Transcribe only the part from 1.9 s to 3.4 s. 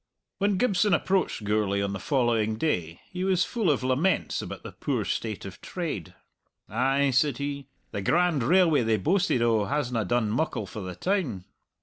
the following day he